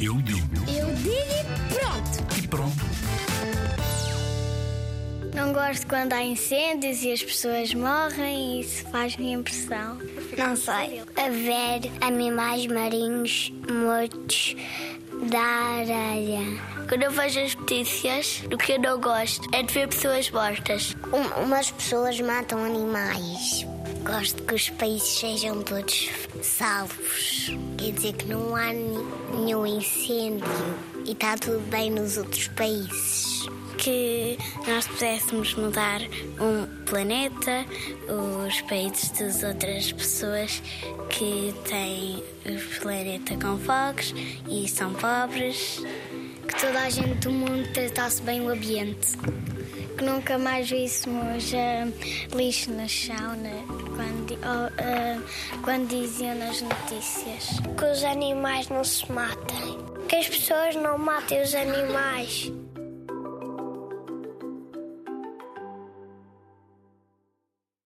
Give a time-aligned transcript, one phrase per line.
[0.00, 2.38] Eu digo Eu digo e pronto.
[2.38, 2.86] e pronto.
[5.34, 9.98] Não gosto quando há incêndios e as pessoas morrem e isso faz-me impressão.
[10.36, 11.02] Não sei.
[11.16, 14.54] A ver animais marinhos mortos
[15.30, 16.40] da areia.
[16.88, 20.96] Quando eu vejo as notícias, o que eu não gosto é de ver pessoas mortas.
[21.42, 23.66] umas pessoas matam animais.
[24.04, 26.10] Gosto que os países sejam todos
[26.42, 27.50] salvos.
[27.76, 30.46] Quer dizer que não há nenhum incêndio
[31.04, 33.48] e está tudo bem nos outros países.
[33.78, 36.00] Que nós pudéssemos mudar
[36.40, 37.64] um planeta,
[38.46, 40.62] os países das outras pessoas
[41.10, 44.14] que têm o planeta com fogos
[44.48, 45.82] e são pobres.
[46.48, 49.16] Que toda a gente do mundo tratasse bem o ambiente.
[49.96, 53.64] Que nunca mais víssemos ah, lixo no chão, né?
[53.96, 55.22] quando, oh, ah,
[55.62, 57.60] quando diziam nas notícias.
[57.76, 59.78] Que os animais não se matem.
[60.08, 62.52] Que as pessoas não matem os animais.